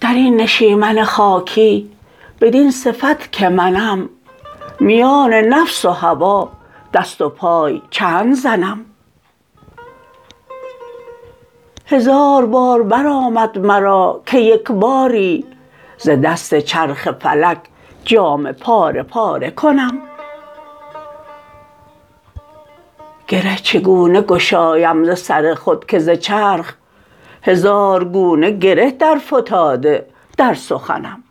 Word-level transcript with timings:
در 0.00 0.14
این 0.14 0.36
نشیمن 0.36 1.04
خاکی 1.04 1.90
بدین 2.40 2.70
صفت 2.70 3.32
که 3.32 3.48
منم 3.48 4.08
میان 4.80 5.34
نفس 5.34 5.84
و 5.84 5.90
هوا 5.90 6.52
دست 6.94 7.20
و 7.20 7.28
پای 7.28 7.82
چند 7.90 8.34
زنم. 8.34 8.84
هزار 11.86 12.46
بار 12.46 12.82
برآمد 12.82 13.58
مرا 13.58 14.22
که 14.26 14.38
یک 14.38 14.72
باری 14.72 15.57
ز 15.98 16.10
دست 16.10 16.58
چرخ 16.58 17.08
فلک 17.20 17.58
جامه 18.04 18.52
پاره 18.52 19.02
پاره 19.02 19.50
کنم. 19.50 19.98
گره 23.28 23.56
چگونه 23.56 24.20
گشایم 24.20 25.14
ز 25.14 25.18
سر 25.18 25.54
خود 25.54 25.86
که 25.86 25.98
ز 25.98 26.10
چرخ؟ 26.10 26.74
هزار 27.42 28.04
گونه 28.04 28.50
گره 28.50 28.90
درفتاده 28.90 30.06
در 30.36 30.54
سخنم. 30.54 31.22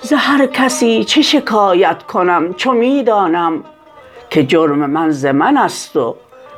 ز 0.00 0.12
هر 0.12 0.46
کسی 0.46 1.04
چه 1.04 1.22
شکایت 1.22 2.02
کنم 2.02 2.54
چو 2.54 2.72
می 2.72 3.02
دانم 3.02 3.64
که 4.30 4.46
جرم 4.46 4.90
من 4.90 5.10
ز 5.10 5.26
من 5.26 5.56
است 5.56 5.96
و 5.96 6.16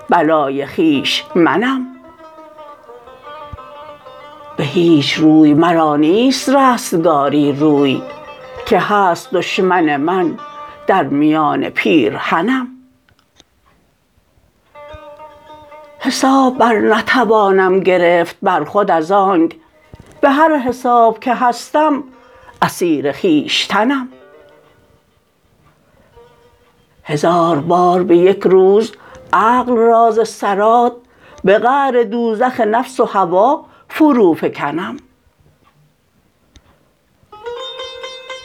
بلای 0.08 0.66
خویش 0.66 1.24
منم. 1.34 1.97
به 4.58 4.64
هیچ 4.64 5.14
روی 5.14 5.54
مرا 5.54 5.96
نیست 5.96 6.48
رستگاری 6.48 7.52
روی 7.52 8.02
که 8.66 8.78
هست 8.78 9.32
دشمن 9.32 9.96
من 9.96 10.38
در 10.86 11.02
میان 11.02 11.70
پیرهنم. 11.70 12.68
حساب 15.98 16.58
بر 16.58 16.78
نتوانم 16.78 17.80
گرفت 17.80 18.36
بر 18.42 18.64
خود 18.64 18.90
از 18.90 19.12
آنک 19.12 19.56
به 20.20 20.30
هر 20.30 20.56
حساب 20.56 21.20
که 21.20 21.34
هستم 21.34 22.04
اسیر 22.62 23.12
خویشتنم. 23.12 24.08
هزار 27.04 27.56
بار 27.56 28.02
به 28.02 28.16
یک 28.16 28.40
روز 28.42 28.92
عقل 29.32 29.76
را 29.76 30.10
ز 30.10 30.20
صراط 30.20 30.92
به 31.44 31.58
قعر 31.58 32.02
دوزخ 32.02 32.60
نفس 32.60 33.00
و 33.00 33.04
هوا 33.04 33.64
فروفکنم 33.88 34.96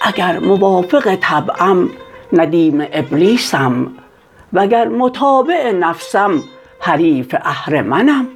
اگر 0.01 0.39
موافق 0.39 1.15
طبعم 1.21 1.89
ندیم 2.33 2.87
ابلیسم 2.91 3.87
وگر 4.53 4.87
متابع 4.87 5.71
نفسم 5.71 6.43
حریف 6.79 7.35
اهرمنم 7.41 8.27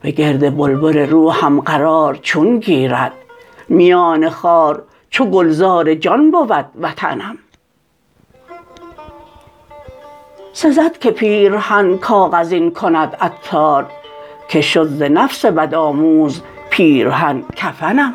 به 0.00 0.10
گرد 0.10 0.56
بلبل 0.56 0.98
روحم 0.98 1.60
قرار 1.60 2.16
چون 2.16 2.58
گیرد 2.58 3.12
میان 3.68 4.30
خار 4.30 4.82
چو 5.10 5.24
گلزار 5.24 5.94
جان 5.94 6.30
بود 6.30 6.64
وطنم. 6.80 7.38
سزد 10.52 10.98
که 10.98 11.10
پیرهن 11.10 11.98
کاغذین 11.98 12.70
کند 12.70 13.16
عطار 13.20 13.90
که 14.48 14.60
شد 14.60 14.88
ز 14.88 15.02
نفس 15.02 15.46
بد 15.46 15.74
آموز 15.74 16.42
پیرهن 16.70 17.44
کفنم 17.56 18.14